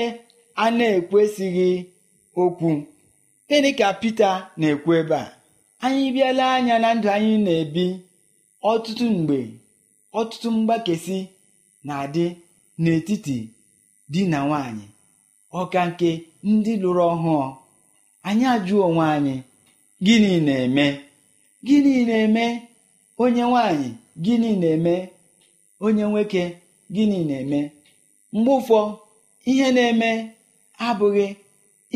a 0.64 0.66
na-ekwesịghị 0.78 1.70
okwu. 2.43 2.69
Gịnị 3.50 3.69
ka 3.80 3.88
Pita 4.02 4.30
na-ekwu 4.60 4.91
ebe 5.00 5.15
a? 5.15 5.26
Anyị 5.84 6.06
bịala 6.15 6.45
anya 6.56 6.76
na 6.84 6.89
ndụ 6.95 7.08
anyị 7.15 7.34
na-ebi. 7.45 7.86
Ọtụtụ 8.71 9.06
mgbe 9.17 9.38
ọtụtụ 10.19 10.47
mgbakesi 10.56 11.17
na-adị 11.88 12.26
n'etiti 12.82 13.38
di 14.12 14.21
na 14.32 14.39
nwanyị 14.47 14.86
ọka 15.60 15.80
nke 15.89 16.10
ndị 16.50 16.73
lụrụ 16.82 17.04
ọhụụ. 17.13 17.38
Anyị 18.28 18.45
ajụọ 18.54 18.82
onwe 18.89 19.06
anyị 19.15 19.36
gịnị 20.06 20.32
na-eme? 20.47 20.86
Gịnị 21.67 21.93
na-eme? 22.10 22.45
Onye 23.23 23.43
nwanyị 23.50 23.89
gịnị 24.23 24.50
na-eme? 24.62 24.93
Onye 25.86 26.04
nwoke 26.12 26.43
gịnị 26.95 27.17
na-eme? 27.30 27.60
Mgbe 28.34 28.52
ụfọ 28.60 28.80
ihe 29.50 29.67
na-eme 29.76 30.10
abụghị 30.88 31.28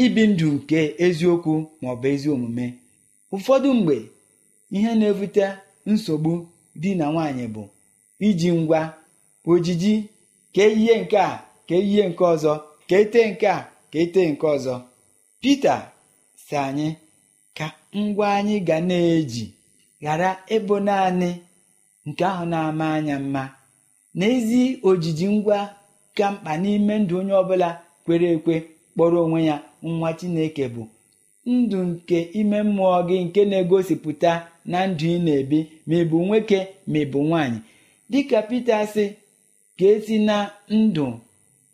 ibi 0.04 0.24
ndụ 0.28 0.48
nke 0.56 0.80
eziokwu 1.06 1.54
maọbụ 1.82 2.06
ezi 2.14 2.28
omume. 2.36 2.66
Ụfọdụ 3.36 3.70
mgbe 3.78 3.96
ihe 4.76 4.92
na-ebute 5.00 5.46
nsogbu 5.92 6.32
di 6.82 6.90
na 7.00 7.06
nwanyị 7.14 7.46
bụ 7.56 7.64
iji 8.28 8.50
ngwa 8.60 8.82
ojiji 9.52 9.94
ka 10.54 10.62
eyihe 10.68 10.96
nke 11.02 11.18
a 11.18 11.32
ka 11.68 11.74
eyihe 11.80 12.04
nke 12.10 12.24
ọzọ 12.34 12.54
ka 12.90 12.96
ete 13.04 13.20
nke 13.32 13.48
a 13.48 13.60
ka 13.92 13.98
ete 14.04 14.22
nke 14.32 14.46
ọzọ. 14.56 14.76
Pita 15.42 15.76
si 16.44 16.56
anyị 16.66 16.88
ka 17.58 17.66
ngwa 18.00 18.28
anyị 18.38 18.56
ga 18.68 18.78
na-eji 18.90 19.46
ghara 20.04 20.30
ịbụ 20.56 20.76
naanị 20.88 21.30
nke 22.08 22.24
ahụ 22.32 22.44
na-ama 22.52 22.86
anya 22.98 23.16
mma. 23.24 23.44
Na 24.18 24.26
ezi 24.36 24.62
ojiji 24.90 25.28
ngwa 25.36 25.60
ka 26.18 26.26
mkpa 26.34 26.52
n'ime 26.62 26.94
ndụ 27.02 27.14
onye 27.20 27.34
ọbụla 27.42 27.70
kwere 28.06 28.28
ekwe 28.36 28.56
kpọrọ 28.94 29.20
onwe 29.26 29.40
ya 29.50 29.56
nwa 29.84 30.10
chineke 30.20 30.66
bụ 30.76 30.84
ndụ 31.46 31.78
nke 31.90 32.18
ime 32.40 32.58
mmụọ 32.68 32.98
gị 33.08 33.18
nke 33.26 33.42
na-egosipụta 33.50 34.32
na 34.72 34.78
ndụ 34.90 35.06
ị 35.16 35.18
na-ebi 35.26 35.60
ma 35.88 35.96
ị 36.02 36.06
bụ 36.10 36.18
nwoke 36.28 36.60
ma 36.92 36.98
ị 37.04 37.06
bụ 37.12 37.20
nwaanyị. 37.28 37.60
Dịka 38.12 38.40
Pita 38.50 38.78
sị 38.94 39.06
ka 39.78 39.86
esi 39.94 40.16
na 40.28 40.36
ndụ 40.78 41.06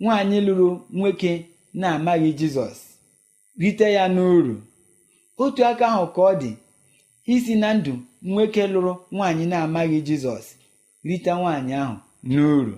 nwaanyị 0.02 0.38
lụrụ 0.48 0.70
nwoke 0.98 1.32
na-amaghị 1.80 2.30
Jizọs. 2.40 2.78
Rite 3.62 3.88
ya 3.98 4.04
n'uru. 4.16 4.56
Otu 5.44 5.62
aka 5.70 5.86
ahụ 5.94 6.06
ka 6.16 6.22
ọ 6.22 6.34
dị 6.42 6.52
isi 7.34 7.54
na 7.62 7.70
ndụ 7.78 7.94
nwoke 8.30 8.62
lụrụ 8.74 8.94
nwaanyị 9.16 9.44
na-amaghị 9.52 9.98
Jizọs. 10.08 10.46
Rite 11.08 11.32
nwaanyị 11.40 11.74
ahụ 11.84 11.96
n'uru. 12.32 12.76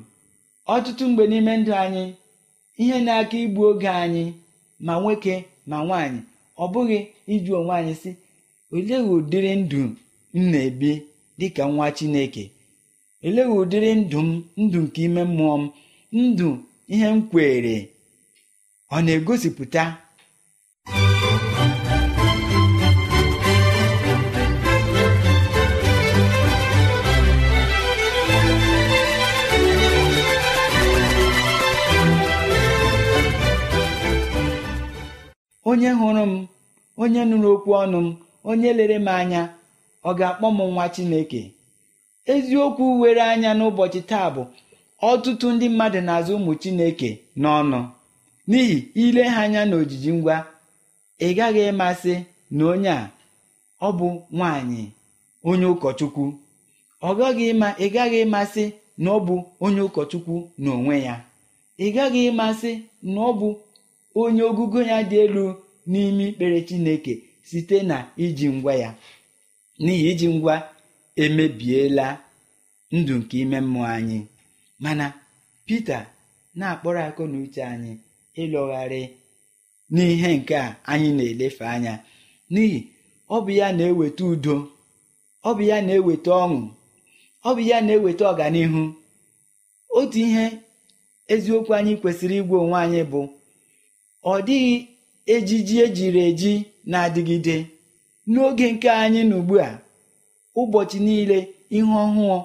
Ọtụtụ 0.73 1.03
mgbe 1.09 1.23
n'ime 1.31 1.53
ndụ 1.59 1.71
anyị 1.83 2.03
ihe 2.81 2.97
na-aka 3.05 3.37
igbu 3.43 3.61
oge 3.69 3.89
anyị 4.03 4.25
ma 4.85 4.93
nwoke 5.01 5.33
ma 5.69 5.77
nwaanyị 5.85 6.19
ọ 6.63 6.65
bụghị 6.73 6.97
iju 7.33 7.51
onwe 7.59 7.73
anyị 7.79 7.93
sị 8.01 8.11
olee 8.75 9.01
ụdịrị 9.13 9.51
ndụ 9.61 9.79
m 10.33 10.41
na-ebi 10.51 10.91
dịka 11.39 11.63
nwa 11.73 11.85
Chineke? 11.97 12.43
Olee 13.25 13.47
ụdịrị 13.57 13.89
ndụ 14.01 14.19
m 14.27 14.29
ndụ 14.63 14.77
nke 14.85 14.99
ime 15.07 15.21
mmụọ 15.29 15.55
m 15.61 15.65
ndụ 16.27 16.47
ihe 16.93 17.07
m 17.15 17.19
kwere 17.29 17.75
ọ 18.95 18.97
na-egosipụta? 19.05 19.83
Onye 35.69 35.89
hụrụ 35.99 36.23
m 36.31 36.33
onye 37.01 37.21
nụrụ 37.29 37.47
okwu 37.55 37.71
ọnụ 37.83 37.99
m 38.05 38.09
onye 38.49 38.69
lere 38.77 38.97
m 38.99 39.07
anya 39.19 39.41
ọ 40.09 40.11
ga-akpọ 40.17 40.47
m 40.57 40.59
nwa 40.73 40.85
chineke? 40.93 41.41
Eziokwu 42.33 42.85
were 43.01 43.21
anya 43.31 43.51
n'ụbọchị 43.57 44.01
taa 44.09 44.27
bụ 44.35 44.41
ọtụtụ 45.09 45.47
ndị 45.53 45.67
mmadụ 45.71 45.99
na-azụ 46.07 46.31
ụmụ 46.39 46.51
chineke 46.61 47.09
n'ọnụ. 47.41 47.79
N'ihi 48.49 48.77
ile 49.03 49.23
ha 49.33 49.39
anya 49.45 49.61
na 49.69 49.75
ojiji 49.81 50.11
ngwa 50.17 50.35
ị 51.25 51.29
gaghị 51.37 51.61
ịmasị 51.71 52.13
na 52.55 52.63
onye 52.71 52.89
a 53.01 53.03
ọ 53.87 53.89
bụ 53.97 54.07
nwanyị 54.37 54.83
onye 55.49 55.65
ụkọchukwu. 55.73 56.23
Ọ 57.07 57.09
gaghị 57.17 57.43
ịma 57.51 57.67
ị 57.85 57.87
gaghị 57.95 58.17
ịmasị 58.25 58.63
na 59.03 59.09
ọ 59.11 59.19
bụ 59.27 59.35
onye 59.65 59.81
ụkọchukwu 59.87 60.35
n'onwe 60.63 60.95
ya. 61.07 61.15
Ị 61.85 61.87
gaghị 61.95 62.21
ịmasị 62.29 62.71
na 63.13 63.19
ọ 63.29 63.31
bụ 63.39 63.47
onye 64.15 64.43
ogugo 64.49 64.79
ya 64.89 64.97
dị 65.09 65.17
elu 65.25 65.45
n'ime 65.91 66.23
ikpere 66.29 66.59
chineke 66.67 67.13
site 67.49 67.77
na 67.89 67.97
iji 68.23 68.47
ngwa 68.55 68.73
ya. 68.83 68.89
N'ihi 69.83 70.05
iji 70.11 70.27
ngwa 70.35 70.55
emebiela 71.23 72.07
ndụ 72.95 73.13
nke 73.19 73.35
ime 73.43 73.59
mmụọ 73.61 73.85
anyị. 73.97 74.19
Mana 74.83 75.05
Pita 75.65 75.97
na-akpọrọ 76.57 77.01
akụ 77.07 77.23
na 77.31 77.37
uche 77.43 77.61
anyị 77.73 77.91
ịlọgharị 78.41 79.01
n'ihe 79.93 80.29
nke 80.37 80.55
a 80.55 80.67
anyị 80.91 81.09
na-elefe 81.17 81.65
anya. 81.75 81.93
N'ihi 82.53 82.79
ọ 83.29 83.37
bụ 83.45 83.51
ya 83.59 83.67
na-eweta 83.77 84.23
udo 84.33 84.55
ọ 85.47 85.49
bụ 85.57 85.61
ya 85.69 85.77
na-eweta 85.87 86.31
ọṅụ 86.43 86.59
ọ 87.47 87.49
bụ 87.55 87.61
ya 87.69 87.77
na-eweta 87.85 88.23
ọganihu. 88.31 88.81
Otu 89.97 90.17
ihe 90.25 90.45
eziokwu 91.33 91.71
anyị 91.77 91.93
kwesịrị 92.01 92.35
igwe 92.41 92.57
onwe 92.63 92.77
anyị 92.85 93.01
bụ 93.11 93.21
ọ 94.23 94.33
dịghị 94.47 94.75
ejiji 95.33 95.75
ejiri 95.85 96.19
eji 96.29 96.53
na-adịgide. 96.91 97.57
N'oge 98.31 98.65
nke 98.73 98.89
anyị 99.03 99.21
na 99.29 99.35
ugbu 99.39 99.55
a 99.67 99.69
ụbọchị 100.59 100.99
niile 101.07 101.37
ihe 101.77 101.93
ọhụụ 102.05 102.37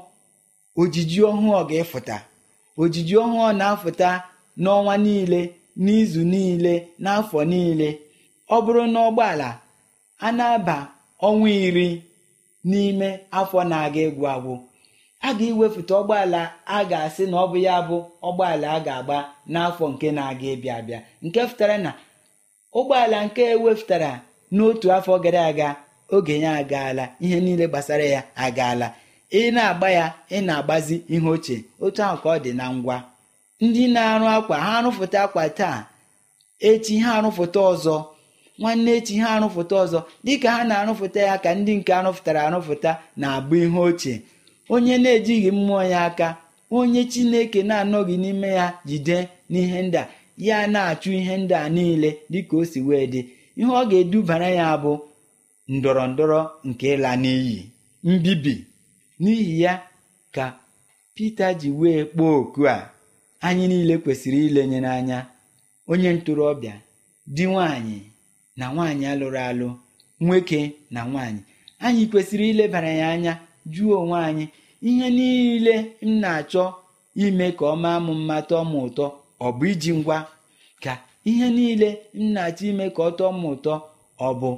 ojiji 0.81 1.19
ọhụụ 1.31 1.51
ga-efụta. 1.69 2.17
Ojiji 2.81 3.15
ọhụụ 3.25 3.43
na-afụta 3.61 4.09
n'ọnwa 4.63 4.95
niile 5.05 5.41
n'izu 5.85 6.23
niile 6.33 6.73
n'afọ 7.03 7.39
niile. 7.53 7.89
Ọ 8.55 8.57
bụrụ 8.65 8.83
na 8.93 8.99
ụgbọala 9.09 9.49
a 10.27 10.29
na-aba 10.39 10.77
ọnwa 11.27 11.49
iri 11.67 11.89
n'ime 12.71 13.09
afọ 13.39 13.59
na-aga 13.71 14.01
egwu 14.09 14.25
agwụ 14.35 14.55
a 15.27 15.31
ga-ewepụta 15.39 15.95
ụgbọala 16.01 16.41
a 16.67 16.79
ga-asị 16.91 17.25
na 17.31 17.37
ọ 17.37 17.47
bụ 17.53 17.57
ya 17.67 17.77
bụ 17.89 17.97
ụgbọala 18.29 18.67
a 18.77 18.81
ga-agba 18.87 19.19
n'afọ 19.53 19.85
nke 19.93 20.09
na-aga 20.17 20.47
ịbịa 20.55 20.75
abịa. 20.81 20.99
Nke 21.25 21.41
fụtara 21.49 21.77
na 21.85 21.91
ụgbọala 22.79 23.17
nke 23.27 23.43
ewepụtara 23.55 24.11
n'otu 24.55 24.87
afọ 24.97 25.13
gara 25.25 25.43
aga 25.51 25.69
oge 26.15 26.37
ya 26.45 26.51
agaala 26.61 27.05
ihe 27.25 27.39
niile 27.45 27.67
gbasara 27.71 28.05
ya 28.15 28.21
agaala. 28.45 28.87
Ị 29.39 29.51
na-agba 29.55 29.89
ya 29.99 30.07
ị 30.31 30.39
na-agbazi 30.47 30.97
ihe 31.15 31.29
ochie 31.35 31.59
otu 31.85 32.01
ahụ 32.07 32.17
ka 32.23 32.29
ọ 32.29 32.39
dị 32.45 32.53
na 32.61 32.65
ngwa. 32.77 32.97
Ndị 33.65 33.83
na-arụ 33.95 34.27
akwa 34.37 34.57
ha 34.65 34.71
arụfụta 34.79 35.19
akwa 35.27 35.45
taa. 35.59 35.79
Echi 36.69 36.95
ha 37.05 37.11
arụfụta 37.19 37.61
ọzọ. 37.73 37.97
Nwanne 38.61 38.91
echi 38.99 39.15
ha 39.23 39.29
arụfụta 39.37 39.75
ọzọ. 39.85 39.99
Dịka 40.25 40.49
ha 40.57 40.61
na-arụfụta 40.71 41.21
ya 41.29 41.35
ka 41.45 41.51
ndị 41.59 41.73
nke 41.79 41.93
arụfụtara 41.99 42.41
arụfụta 42.49 42.91
na-abụ 43.21 43.55
ihe 43.65 43.79
ochie 43.89 44.17
onye 44.75 44.95
na-ejighị 45.03 45.51
mmụọ 45.57 45.83
ya 45.93 46.01
aka 46.09 46.29
onye 46.79 47.01
chineke 47.13 47.61
na-anọghị 47.69 48.17
n'ime 48.23 48.49
ya 48.59 48.67
jide 48.89 49.19
n'ihe 49.51 49.79
ndị 49.87 49.97
a. 50.03 50.05
Ya 50.47 50.57
na-achụ 50.73 51.11
ihe 51.21 51.35
ndị 51.43 51.55
a 51.55 51.69
niile 51.75 52.11
dịka 52.33 52.55
o 52.57 52.65
si 52.71 52.81
wee 52.89 53.07
dị. 53.13 53.21
Ihe 53.61 53.71
ọ 53.81 53.83
ga-edubara 53.91 54.49
ya 54.59 54.67
bụ 54.83 54.93
ndọrọ 55.75 56.03
ndọrọ 56.13 56.41
nke 56.69 56.87
ịla 56.95 57.11
n'iyi 57.23 57.59
mbibi. 58.11 58.55
N'ihi 59.23 59.55
ya 59.65 59.73
ka 60.35 60.45
Pita 61.15 61.47
ji 61.61 61.69
wee 61.81 62.01
kpọọ 62.11 62.33
oku 62.41 62.61
a 62.75 62.91
anyị 63.47 63.65
niile 63.71 63.95
kwesịrị 64.03 64.39
ilenye 64.49 64.79
n'anya 64.85 65.19
onye 65.91 66.11
ntorobịa 66.17 66.75
di 67.35 67.45
nwanyị 67.51 67.99
na 68.59 68.65
nwaanyị 68.73 69.05
alụrụ 69.13 69.39
alụ 69.51 69.69
nwoke 70.25 70.61
na 70.95 71.01
nwaanyị 71.11 71.41
anyị 71.87 72.03
kwesịrị 72.11 72.47
ilebara 72.53 72.91
ya 73.01 73.07
anya 73.15 73.33
jụọ 73.73 73.95
onwe 74.03 74.19
anyị 74.29 74.45
ihe 74.89 75.07
niile 75.17 75.75
m 76.03 76.11
na-achọ 76.23 76.65
ime 77.25 77.47
ka 77.59 77.65
ọ 77.73 77.77
maa 77.83 77.99
m 78.01 78.09
mma 78.19 78.37
tọọ 78.49 78.63
m 78.71 78.73
ụtọ 78.87 79.07
ọ 79.41 79.49
bụ 79.57 79.65
iji 79.73 79.93
ngwa 79.99 80.19
ka 80.85 80.93
ihe 81.31 81.47
niile 81.57 81.89
m 82.15 82.23
na-achọ 82.35 82.63
ime 82.71 82.87
ka 82.97 83.03
ọ 83.09 83.11
tọọ 83.19 83.31
m 83.41 83.43
ụtọ 83.53 83.73
ọ 84.27 84.29
bụ 84.41 84.51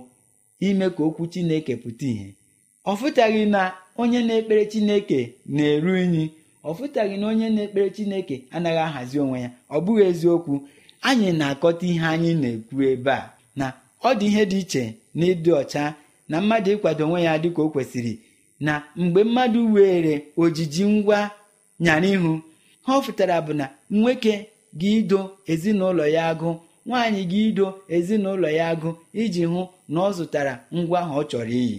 ime 0.66 0.86
ka 0.94 1.02
okwu 1.08 1.22
chineke 1.32 1.72
pụta 1.82 2.06
ìhè. 2.12 2.28
Ọ 2.90 2.92
fụtaghị 2.98 3.42
na 3.54 3.60
onye 4.00 4.20
na-ekpere 4.28 4.62
chineke 4.72 5.18
na-eru 5.54 5.92
unyi 6.02 6.24
ọ 6.64 6.70
fụtaghị 6.76 7.16
na 7.20 7.26
onye 7.32 7.46
na-ekpere 7.54 7.88
chineke 7.96 8.36
anaghị 8.54 8.78
ahazi 8.88 9.16
onwe 9.24 9.38
ya 9.44 9.50
ọ 9.70 9.76
bụghị 9.84 10.02
eziokwu 10.10 10.54
anyị 11.08 11.28
na-akọta 11.40 11.84
ihe 11.92 12.06
anyị 12.14 12.30
na-ekwu 12.42 12.80
ebe 12.92 13.10
a 13.10 13.24
na 13.58 13.66
ọ 14.08 14.10
dị 14.18 14.26
ihe 14.30 14.42
dị 14.50 14.58
iche 14.64 14.82
na 15.18 15.24
ịdị 15.32 15.50
ọcha 15.60 15.82
na 16.30 16.36
mmadụ 16.40 16.70
ịkwado 16.74 17.02
onwe 17.06 17.18
ya 17.26 17.32
dịka 17.42 17.60
o 17.62 17.68
kwesịrị 17.74 18.12
na 18.60 18.72
mgbe 19.00 19.20
mmadụ 19.24 19.60
were 19.74 20.14
ojiji 20.42 20.84
ngwa 20.94 21.18
nyara 21.82 22.06
ihu 22.14 22.32
ha 22.84 22.90
ọ 22.98 23.02
fụtara 23.04 23.36
bụ 23.46 23.52
na 23.60 23.66
nwoke 23.96 24.32
gị 24.78 24.90
ido 24.98 25.20
ezinụlọ 25.52 26.04
ya 26.16 26.22
agụ 26.32 26.50
nwaanyị 26.86 27.22
gị 27.30 27.40
ido 27.48 27.66
ezinụlọ 27.96 28.48
ya 28.58 28.64
agụ 28.72 28.90
iji 29.22 29.42
hụ 29.52 29.62
na 29.92 29.98
ọ 30.00 30.10
zụtara 30.16 30.52
ngwa 30.76 30.98
ahụ 31.04 31.14
ọ 31.20 31.24
chọrọ 31.30 31.54
iyi. 31.64 31.78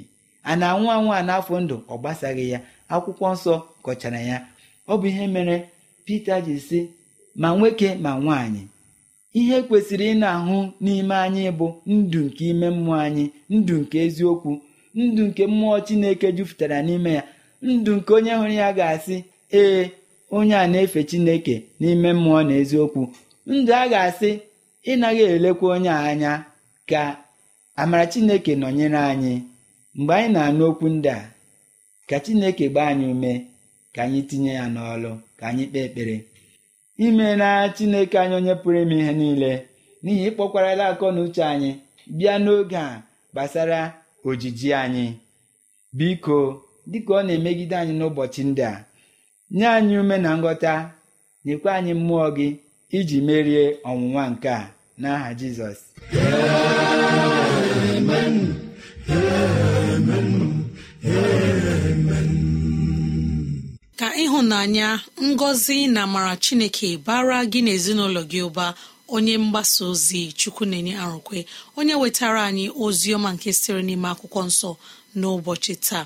A 0.50 0.52
na-anwụ 0.60 0.88
anwụ 0.96 1.10
a 1.20 1.22
n'afọ 1.28 1.54
ndụ 1.64 1.76
ọ 1.94 1.96
gbasaghị 2.02 2.46
ya. 2.54 2.60
Akwụkwọ 2.94 3.26
nsọ 3.36 3.54
kọchara 3.86 4.20
ya. 4.30 4.38
Ọ 4.92 4.94
bụ 5.00 5.06
ihe 5.12 5.26
mere 5.36 5.56
Pita 6.06 6.36
ji 6.46 6.56
sị 6.68 6.80
ma 7.42 7.48
nwoke 7.58 7.90
ma 8.04 8.12
nwaanyị 8.24 8.64
ihe 9.40 9.58
kwesịrị 9.68 10.06
ị 10.14 10.18
na-ahụ 10.22 10.58
n'ime 10.84 11.16
anyị 11.26 11.44
bụ 11.60 11.68
ndụ 11.94 12.20
nke 12.28 12.44
ime 12.52 12.68
mmụọ 12.76 12.94
anyị 13.06 13.26
ndụ 13.56 13.74
nke 13.82 13.98
eziokwu 14.06 14.52
ndụ 15.02 15.24
nke 15.30 15.44
mmụọ 15.52 15.76
Chineke 15.88 16.28
jupụtara 16.38 16.78
n'ime 16.88 17.12
ya. 17.18 17.24
Ndụ 17.68 17.92
nke 17.98 18.12
onye 18.18 18.34
hụrụ 18.40 18.54
ya 18.62 18.68
ga-asị 18.78 19.18
ee 19.60 19.82
onye 20.38 20.56
a 20.56 20.66
na-efe 20.72 21.00
Chineke 21.10 21.56
n'ime 21.80 22.10
mmụọ 22.18 22.40
na 22.48 22.54
eziokwu. 22.62 23.02
Ndụ 23.54 23.72
a 23.82 23.84
ga-asị 23.92 24.30
ịnaghị 24.92 25.24
elekwa 25.36 25.68
onye 25.76 25.90
a 25.90 26.00
anya 26.10 26.32
ka 26.90 27.02
amara 27.82 28.06
Chineke 28.12 28.52
nọnyere 28.62 29.00
anyị. 29.12 29.34
Mgbe 29.98 30.14
anyị 30.18 30.30
na-anụ 30.36 30.64
okwu 30.70 30.86
ndị 30.96 31.10
a 31.18 31.22
ka 32.10 32.18
Chineke 32.26 32.66
gbaa 32.72 32.88
anyị 32.92 33.06
ume 33.14 33.32
ka 33.94 34.00
anyị 34.06 34.20
tinye 34.30 34.52
ya 34.60 34.66
n'ọlụ 34.74 35.12
ka 35.40 35.44
anyị 35.50 35.64
kpee 35.70 35.86
ekpere. 35.88 36.16
Imeela 37.06 37.50
Chineke 37.76 38.16
anyị 38.24 38.36
onye 38.40 38.54
pụrụ 38.62 38.80
ime 38.84 38.96
ihe 39.02 39.14
niile 39.20 39.52
n'ihi 40.04 40.24
ịkpọkwarala 40.30 40.84
akọ 40.92 41.06
na 41.16 41.20
uche 41.26 41.44
anyị 41.54 41.72
bịa 42.18 42.36
n'oge 42.44 42.78
a 42.78 43.02
gbasara 43.34 43.80
ojiji 44.26 44.70
anyị. 44.74 45.06
Biko 45.98 46.38
dịka 46.92 47.14
ọ 47.14 47.26
na-emegide 47.26 47.76
anyị 47.82 47.94
n'ụbọchị 48.00 48.42
ndị 48.50 48.64
a 48.72 48.86
nye 49.52 49.66
anyị 49.68 49.96
ume 50.02 50.18
na 50.18 50.30
nghọta 50.38 50.74
nyekwa 51.46 51.70
anyị 51.78 51.94
mmụọ 52.00 52.28
gị 52.38 52.48
iji 52.98 53.18
merie 53.28 53.64
ọnwụnwa 53.90 54.24
nke 54.32 54.50
a 54.50 54.62
n'aha 55.02 55.30
Jizọs. 55.40 55.80
Ka 64.00 64.08
ịhụnanya 64.24 64.90
ngọzi 65.24 65.78
na 65.94 66.02
amara 66.08 66.34
chineke 66.44 66.90
bara 67.06 67.38
gị 67.52 67.60
n'ezinụlọ 67.66 68.22
gị 68.32 68.40
ụba. 68.48 68.68
Onye 69.08 69.38
mgbasa 69.38 69.86
ozi 69.86 70.32
chukwu 70.40 70.66
na-enye 70.66 70.94
arụkwe 71.04 71.46
onye 71.78 71.96
wetara 72.02 72.42
anyị 72.50 72.66
ozi 72.86 73.10
ọma 73.16 73.30
nke 73.36 73.50
sịrị 73.60 73.84
n'ime 73.88 74.08
akwụkwọ 74.14 74.42
nsọ 74.50 74.70
n'ụbọchị 75.20 75.74
taa. 75.86 76.06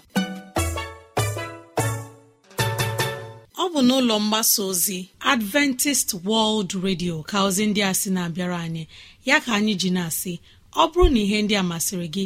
Ọ 3.62 3.66
bụ 3.74 3.80
n'ụlọ 3.88 4.16
mgbasa 4.26 4.62
ozi 4.72 4.98
adventist 5.34 6.08
world 6.28 6.72
radio 6.84 7.16
ka 7.30 7.38
ozi 7.48 7.64
ndị 7.70 7.82
a 7.90 7.94
sị 8.00 8.10
na-abịara 8.16 8.58
anyị. 8.66 8.84
Ya 9.26 9.40
ka 9.44 9.52
anyị 9.58 9.74
ji 9.82 9.90
na-asị 9.96 10.34
ọ 10.74 10.84
bụrụ 10.92 11.06
na 11.14 11.20
ihe 11.26 11.38
ndị 11.42 11.56
a 11.60 11.64
masịrị 11.72 12.08
gị 12.16 12.26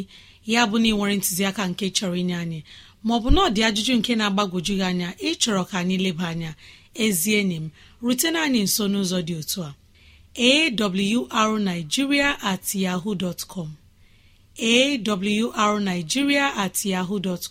ya 0.52 0.60
bụ 0.70 0.76
na 0.78 0.88
ị 0.88 0.92
nwere 0.96 1.14
ntụziaka 1.18 1.62
nke 1.70 1.84
chọrọ 1.96 2.14
inye 2.22 2.36
anyị 2.42 2.60
maọbụ 3.06 3.28
na 3.34 3.40
ọ 3.46 3.48
dị 3.54 3.60
ajụjụ 3.68 3.92
nke 3.98 4.12
na-agbagwoju 4.18 4.72
gị 4.78 4.84
anya 4.90 5.08
ịchọrọ 5.28 5.62
ka 5.70 5.76
anyị 5.82 5.96
leba 6.04 6.26
anya. 6.32 6.50
Ezi 7.04 7.30
enyi 7.40 7.56
m 7.56 7.66
rutena 8.02 8.38
anyị 8.46 8.60
nso 8.66 8.84
n'ụzọ 8.92 9.18
dị 9.26 9.34
otu 9.40 9.58
a. 9.68 9.74
awrnigeria 10.36 12.36
at 12.42 12.74
yahoo 12.74 13.14
dot 13.14 13.46
com. 13.48 13.76
At 14.58 15.04
yahoo 16.84 17.18
dot 17.18 17.50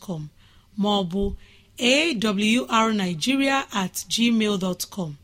maọbụ 0.77 1.35
awrnigeria 1.79 3.65
at 3.73 3.93
gmail 4.09 4.59
dot 4.59 4.85
com. 4.89 5.17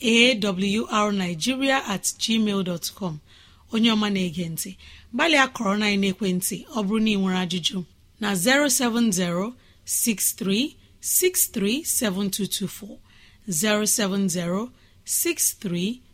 Awrnigeria 0.00 1.82
at 1.88 2.02
gmail 2.22 2.64
dot 2.64 2.90
onye 3.72 3.90
ọma 3.92 4.10
na-ege 4.10 4.48
ntị 4.48 4.76
gbalịa 5.14 5.46
kọrọ 5.56 5.74
na 5.80 5.86
ekwentị 6.12 6.56
ọ 6.76 6.78
bụrụ 6.86 7.00
na 7.04 7.10
ị 7.10 7.16
nwere 7.20 7.38
ajụjụ 7.44 7.78
na 8.20 8.28
070 8.34 9.52
6363 9.84 11.84
7224 11.84 12.98
070 15.04 15.98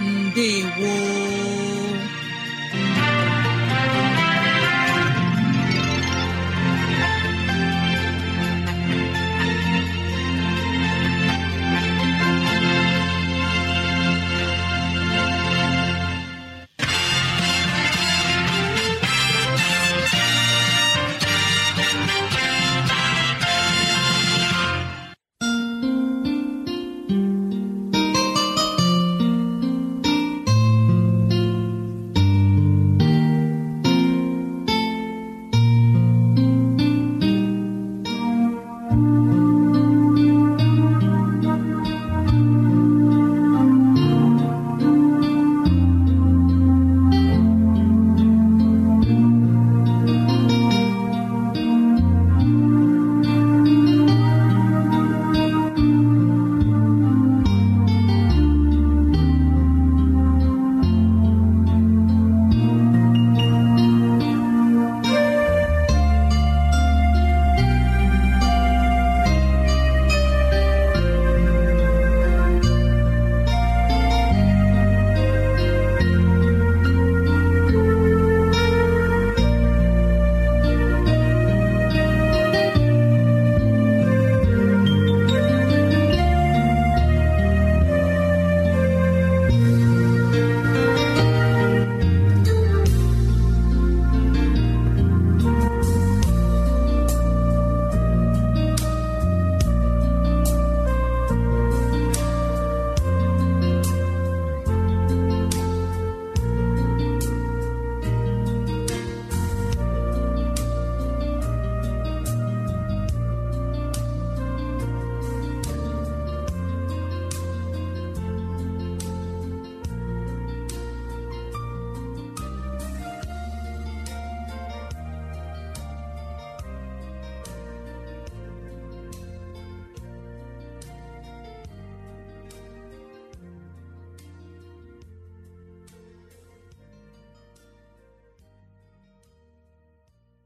mbe 0.00 0.48
woo 0.78 1.77